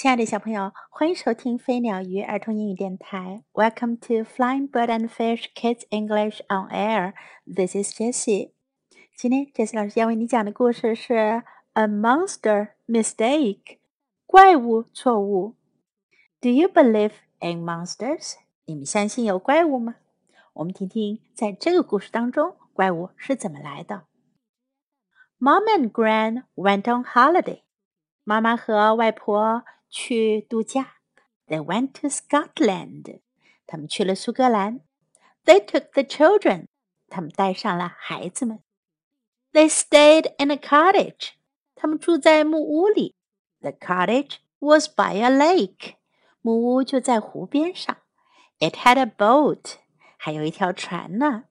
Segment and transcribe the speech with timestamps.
[0.00, 3.44] 亲爱的小朋友，欢迎收听飞鸟鱼儿童英语电台。
[3.52, 7.12] Welcome to Flying Bird and Fish Kids English on Air.
[7.44, 8.52] This is Jessie.
[9.14, 11.12] 今天 Jessie 老师要为你讲的故事是
[11.74, 13.62] 《A Monster Mistake》
[14.24, 15.56] 怪物错误。
[16.40, 18.36] Do you believe in monsters？
[18.64, 19.96] 你们相信有怪物吗？
[20.54, 24.04] 我们听听在这个故事当中怪物是怎么来的。
[25.38, 27.60] Mom and Grand went on holiday.
[28.24, 30.96] 妈妈和外婆去度假。
[31.48, 33.20] They went to Scotland.
[33.66, 34.80] 他们去了苏格兰。
[35.44, 36.66] They took the children.
[37.08, 38.60] 他们带上了孩子们。
[39.52, 41.30] They stayed in a cottage.
[41.74, 43.16] 他们住在木屋里。
[43.60, 45.96] The cottage was by a lake.
[46.40, 47.96] 木屋就在湖边上。
[48.60, 49.76] It had a boat.
[50.16, 51.44] 还有一条船呢。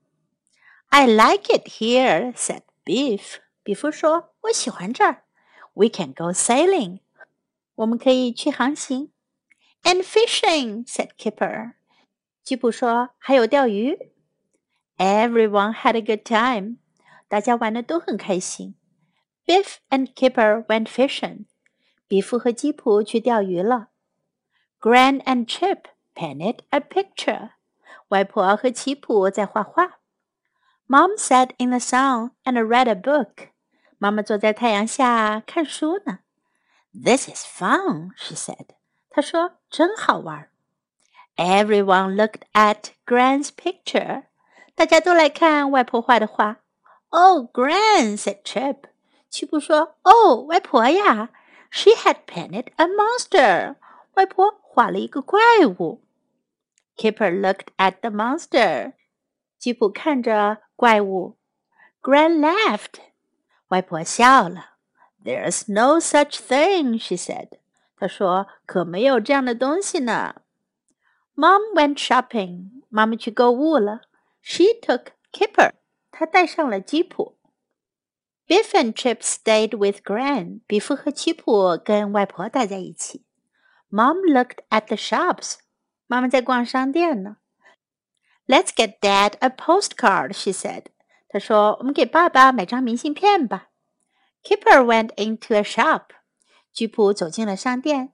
[0.89, 3.37] I like it here," said Biff.
[3.63, 5.23] 比夫说：“我喜欢这儿。
[5.73, 6.99] ”We can go sailing。
[7.78, 9.10] 我们可以去航行。
[9.82, 11.74] And fishing, said Kipper.
[12.42, 14.12] 吉普说还有钓鱼。
[14.96, 16.76] Everyone had a good time.
[17.28, 18.76] 大家玩的都很开心。
[19.46, 21.46] Biff and Kipper went fishing.
[22.06, 23.88] 比夫和吉普去钓鱼了。
[24.80, 27.50] Gran and Chip painted a picture.
[28.08, 29.98] 外婆和吉普在画画。
[30.86, 33.48] Mom sat in the sun and read a book.
[33.98, 36.20] 妈妈坐在太阳下看书呢。
[36.93, 38.67] this is fun, she said.
[39.09, 40.49] 她说真好玩。
[41.35, 44.23] Everyone looked at Gran's picture.
[44.75, 46.57] 大家都来看外婆画的画。
[47.09, 48.83] Oh, Gran, said Chip.
[49.29, 51.29] 齐布说：“哦，外婆呀
[51.69, 53.75] ，She had painted a monster.
[53.75, 53.75] monster。
[54.15, 56.03] 外婆画了一个怪物。
[56.97, 58.93] ”Kipper looked at the monster.
[59.57, 61.37] 齐步看着怪物。
[62.01, 62.99] Gran laughed.
[63.69, 64.77] 外婆笑了。
[65.24, 67.58] There's no such thing, she said.
[67.96, 70.42] 她说：“可没有这样的东西呢。”
[71.34, 72.82] Mom went shopping.
[72.88, 74.02] 妈妈去购物了。
[74.42, 75.72] She took Kipper.
[76.10, 77.36] 她带上了吉普。
[78.46, 80.60] Biff and Chip stayed with Gran.
[80.66, 83.24] 比夫和吉普跟外婆待在一起。
[83.90, 85.56] Mom looked at the shops.
[86.06, 87.38] 妈妈在逛商店呢。
[88.46, 90.84] Let's get Dad a postcard, she said.
[91.28, 93.67] 他说：“我们给爸爸买张明信片吧。””
[94.43, 96.13] Kipper went into a shop.
[96.73, 98.13] 居普走进了商店。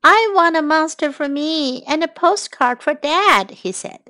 [0.00, 4.00] I want a monster for me and a postcard for dad, he said.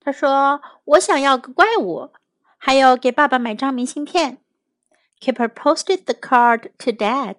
[0.00, 2.12] 他说：“我想要个怪物，
[2.58, 4.38] 还有给爸爸买张明信片。”
[5.20, 7.36] Kipper posted the card to dad.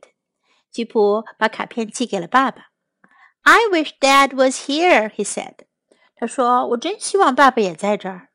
[0.71, 2.69] 吉普把卡片寄给了爸爸。
[3.43, 5.65] I wish dad was here, he said.
[6.15, 8.29] 他说：“我真希望爸爸也在这儿。”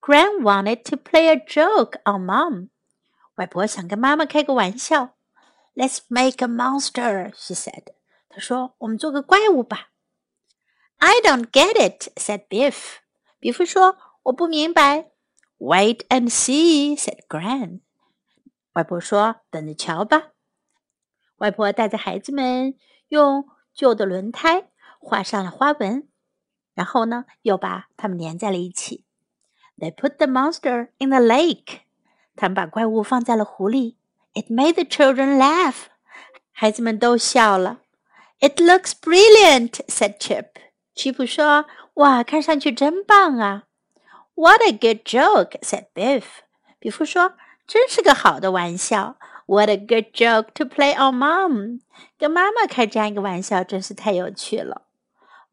[0.00, 2.68] Gran wanted to play a joke on mom.
[3.37, 5.15] 外婆想跟妈妈开个玩笑。
[5.75, 7.93] Let's make a monster, she said.
[8.29, 9.89] 她说：“我们做个怪物吧。”
[10.97, 12.97] I don't get it, said Biff.
[13.39, 15.11] 比夫说：“我不明白。”
[15.59, 17.81] Wait and see, said Gran.
[18.73, 20.31] 外婆说：“等着瞧吧。”
[21.37, 22.77] 外婆带着孩子们
[23.09, 24.69] 用旧的轮胎
[24.99, 26.07] 画上了花纹，
[26.73, 29.05] 然后呢，又把它们连在了一起。
[29.77, 31.81] They put the monster in the lake.
[32.38, 33.96] 他们把怪物放在了湖里。
[34.32, 35.86] It made the children laugh.
[36.52, 37.80] 孩子们都笑了。
[38.38, 40.46] It looks brilliant, said Chip.
[40.94, 43.64] 吉普说：“哇，看上去真棒啊！”
[44.34, 46.22] What a good joke, said Biff.
[46.78, 47.32] 比夫说
[47.66, 49.16] ：“真是个好的玩笑。”
[49.46, 51.80] What a good joke to play on Mom.
[52.18, 54.82] 跟妈妈开这样一个玩笑真是太有趣了。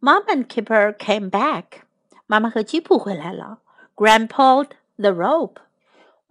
[0.02, 1.64] Mom and Kipper came back.
[2.28, 3.60] 妈妈和吉普回来了。
[3.96, 5.56] Grand pulled the rope.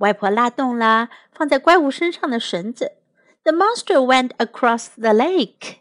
[0.05, 2.93] 外婆拉动了放在怪物身上的绳子。
[3.43, 5.77] The monster went across the lake.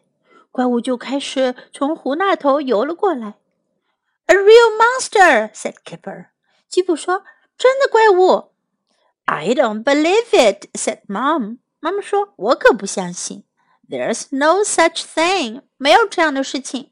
[0.50, 3.34] 怪物就开始从湖那头游了过来。
[4.28, 6.28] A real monster, said Kipper.
[6.70, 7.26] 吉普说
[7.58, 8.52] ：“真的怪物。”
[9.26, 11.58] I don't believe it, said Mom.
[11.82, 13.44] 妈妈说：“我可不相信。”
[13.90, 15.64] There's no such thing.
[15.76, 16.92] 没有这样的事情。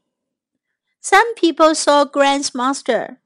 [1.02, 3.16] Some people saw Grand's monster.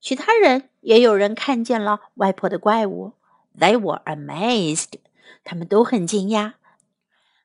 [0.00, 3.15] 其他人也有人看见了外婆的怪物。
[3.58, 4.98] They were amazed.
[5.44, 6.54] 他们都很惊讶。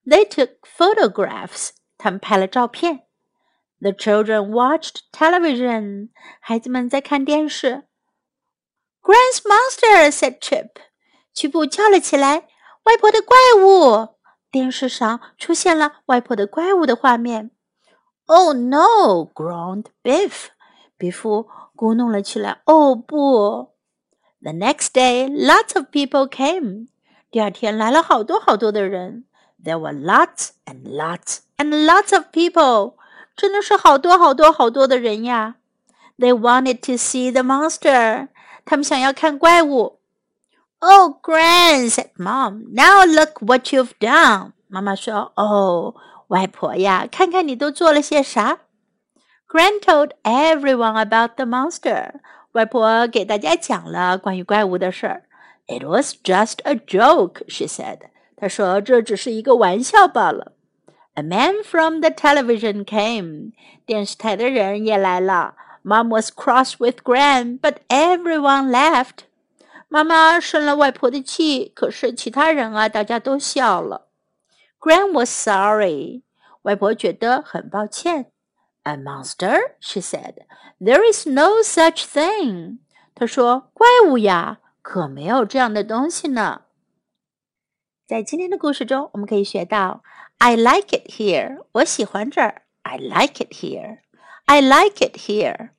[0.05, 1.69] They took photographs.
[1.97, 3.05] 他们拍了照片。
[3.79, 6.09] The children watched television.
[6.39, 7.83] 孩子们在看电视。
[9.01, 10.69] Gran's monster said, "Chip."
[11.33, 12.47] 曲布叫了起来
[12.85, 14.15] ：“外婆的怪物！”
[14.51, 17.51] 电视上出现了外婆的怪物的画面。
[18.25, 19.25] Oh no!
[19.33, 20.49] groaned Biff.
[20.97, 23.70] 比夫咕哝了起来：“哦不！”
[24.43, 26.87] The next day, lots of people came.
[27.29, 29.25] 第二天来了好多好多的人。
[29.63, 32.95] There were lots and lots and lots of people.
[33.35, 35.55] 真的是好多好多好多的人呀。
[36.17, 38.29] They wanted to see the monster.
[38.65, 39.99] 他们想要看怪物。
[40.79, 45.93] Oh, Gran said, "Mom, now look what you've done." 妈妈说：“哦，
[46.27, 48.59] 外婆呀，看看你都做了些啥。” oh,
[49.47, 52.13] Gran told everyone about the monster.
[52.53, 55.23] 外婆给大家讲了关于怪物的事儿。
[55.67, 57.99] It was just a joke, she said.
[58.35, 60.53] 她说这只是一个玩笑罢了。
[61.13, 63.51] A man from the television came.
[63.85, 65.55] 电视台的人也来了。
[65.83, 69.25] Mom was cross with Gran, but everyone laughed.
[69.87, 74.07] 妈妈生了外婆的气，可是其他人啊，大家都笑了。
[74.79, 76.23] Gran was sorry.
[76.63, 78.30] 外婆觉得很抱歉。
[78.84, 79.76] A monster?
[79.80, 80.46] She said.
[80.80, 82.78] There is no such thing.
[83.14, 86.62] 她说：“怪物呀，可没有这样的东西呢。”
[88.06, 90.02] 在今天的故事中，我们可以学到：
[90.38, 91.64] I like it here.
[91.72, 92.62] 我喜欢这儿。
[92.82, 93.98] I like it here.
[94.44, 95.70] I like it here.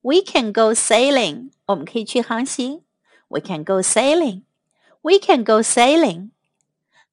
[0.00, 1.50] We can go sailing.
[1.66, 2.84] 我们可以去航行。
[3.28, 4.44] We can go sailing.
[5.02, 6.30] We can go sailing.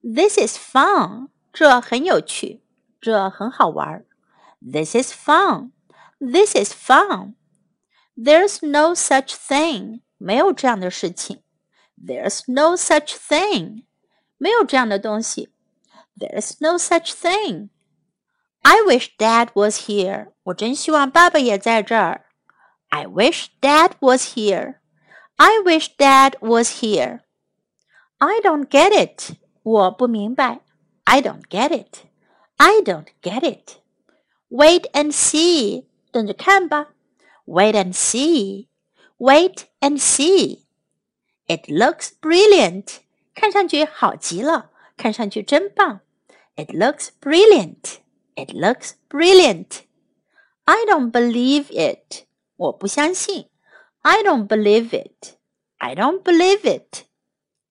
[0.02, 1.28] This is fun.
[1.52, 2.62] 这很有趣，
[3.02, 4.06] 这很好玩。
[4.62, 5.72] this is fun.
[6.20, 7.36] This is fun.
[8.18, 10.02] There's no such thing.
[10.18, 11.44] 没有这样的事情。
[12.02, 13.84] There's no such thing.
[14.38, 15.50] 没有这样的东西。
[16.18, 17.70] There's no such thing.
[18.62, 20.32] I wish Dad was here.
[20.44, 22.26] 我真希望爸爸也在这儿。
[22.90, 24.80] I wish Dad was here.
[25.36, 27.22] I wish Dad was here.
[28.18, 29.36] I don't get it.
[29.64, 30.62] 我不明白。
[31.04, 32.06] I don't get it.
[32.58, 33.80] I don't get it.
[34.50, 36.94] Wait and see，等着看吧。
[37.46, 38.68] Wait and see,
[39.18, 40.66] wait and see.
[41.48, 42.98] It looks brilliant，
[43.34, 46.02] 看上去好极了，看上去真棒。
[46.56, 47.98] It looks brilliant,
[48.36, 49.82] it looks brilliant.
[50.64, 53.50] I don't believe it，我不相信。
[54.02, 55.36] I don't believe it,
[55.78, 57.04] I don't believe it.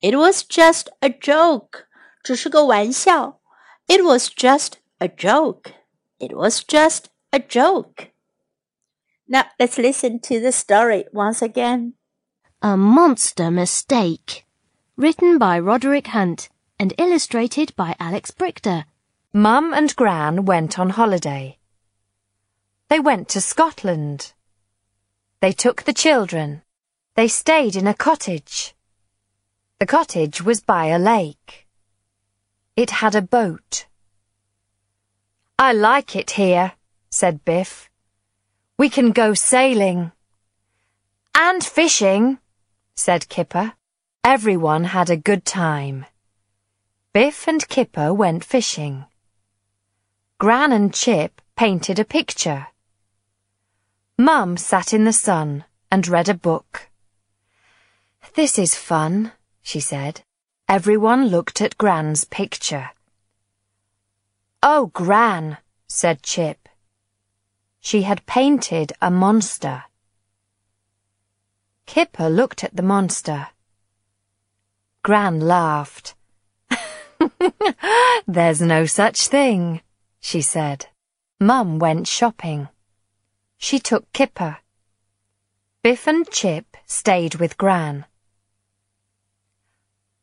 [0.01, 1.87] It was just a joke，
[2.23, 3.41] 只是个玩笑。
[3.87, 5.73] It was just a joke.
[6.20, 8.10] It was just a joke.
[9.28, 11.94] Now let's listen to the story once again.
[12.62, 14.46] A Monster Mistake.
[14.98, 18.86] Written by Roderick Hunt and illustrated by Alex Brychta.
[19.32, 21.58] Mum and Gran went on holiday.
[22.90, 24.34] They went to Scotland.
[25.42, 26.64] They took the children.
[27.16, 28.74] They stayed in a cottage.
[29.80, 31.68] The cottage was by a lake.
[32.76, 33.86] It had a boat.
[35.62, 36.72] I like it here,
[37.10, 37.90] said Biff.
[38.78, 40.14] We can go sailing.
[41.36, 42.38] And fishing,
[42.96, 43.74] said Kipper.
[44.24, 46.06] Everyone had a good time.
[47.12, 49.04] Biff and Kipper went fishing.
[50.38, 52.68] Gran and Chip painted a picture.
[54.18, 56.88] Mum sat in the sun and read a book.
[58.36, 60.22] This is fun, she said.
[60.70, 62.92] Everyone looked at Gran's picture.
[64.62, 65.58] Oh, Gran,
[65.88, 66.68] said Chip.
[67.80, 69.86] She had painted a monster.
[71.86, 73.48] Kipper looked at the monster.
[75.02, 76.14] Gran laughed.
[78.28, 79.82] There's no such thing,
[80.20, 80.88] she said.
[81.40, 82.68] Mum went shopping.
[83.58, 84.58] She took Kipper.
[85.82, 88.06] Biff and Chip stayed with Gran.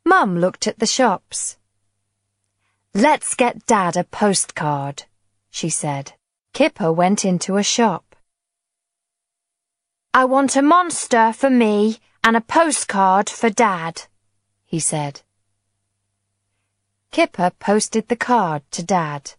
[0.05, 1.57] Mum looked at the shops.
[2.97, 5.03] Let's get Dad a postcard,
[5.51, 6.15] she said.
[6.55, 8.17] Kipper went into a shop.
[10.15, 14.05] I want a monster for me and a postcard for Dad,
[14.65, 15.21] he said.
[17.11, 19.33] Kipper posted the card to Dad.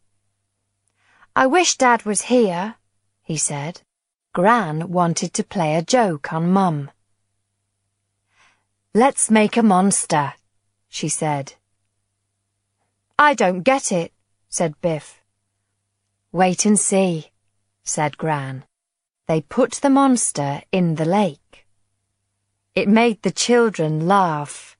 [1.35, 2.75] I wish Dad was here,
[3.23, 3.81] he said.
[4.33, 6.91] Gran wanted to play a joke on Mum.
[8.93, 10.35] Let's make a monster,
[10.89, 11.53] she said.
[13.19, 14.13] I don't get it,
[14.47, 15.23] said Biff.
[16.31, 17.31] Wait and see,
[17.83, 18.63] said Gran.
[19.27, 21.65] They put the monster in the lake.
[22.75, 24.77] It made the children laugh.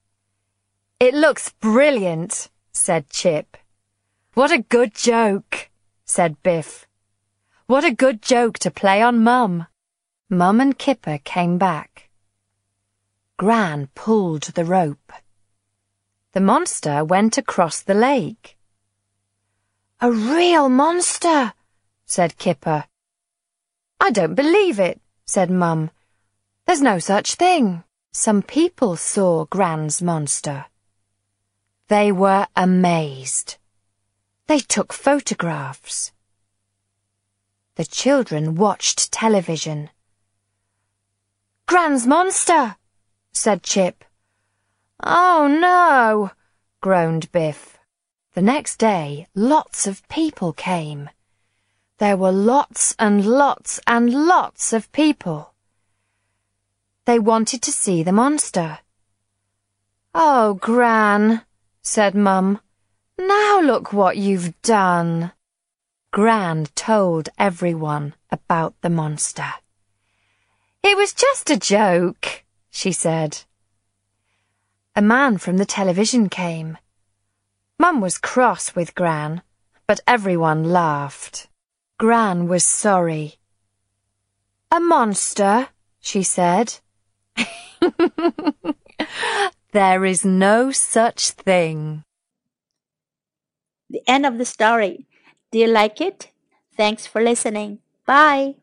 [0.99, 3.57] It looks brilliant, said Chip.
[4.35, 5.71] What a good joke,
[6.05, 6.85] said Biff.
[7.65, 9.65] What a good joke to play on Mum.
[10.29, 12.09] Mum and Kipper came back.
[13.35, 15.11] Gran pulled the rope.
[16.33, 18.57] The monster went across the lake.
[19.99, 21.53] A real monster,
[22.05, 22.85] said Kipper.
[23.99, 25.89] I don't believe it, said Mum.
[26.65, 27.83] There's no such thing.
[28.11, 30.65] Some people saw Gran's monster.
[31.87, 33.57] They were amazed.
[34.47, 36.11] They took photographs.
[37.75, 39.89] The children watched television.
[41.67, 42.75] Gran's monster,
[43.31, 44.03] said Chip.
[45.03, 46.31] Oh no,
[46.81, 47.77] groaned Biff.
[48.33, 51.09] The next day, lots of people came.
[51.97, 55.53] There were lots and lots and lots of people.
[57.05, 58.79] They wanted to see the monster.
[60.13, 61.43] Oh, Gran,
[61.81, 62.59] said Mum.
[63.17, 65.31] Now look what you've done.
[66.11, 69.53] Gran told everyone about the monster.
[70.83, 73.43] It was just a joke, she said.
[74.97, 76.79] A man from the television came.
[77.77, 79.43] Mum was cross with Gran,
[79.85, 81.47] but everyone laughed.
[81.99, 83.35] Gran was sorry.
[84.71, 85.67] A monster,
[85.99, 86.79] she said.
[89.71, 92.03] there is no such thing.
[93.91, 95.05] The end of the story.
[95.51, 96.31] Do you like it?
[96.75, 97.77] Thanks for listening.
[98.07, 98.55] Bye.